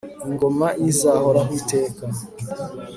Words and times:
ingoma 0.27 0.67
y'izahorahw'iteka 0.83 2.03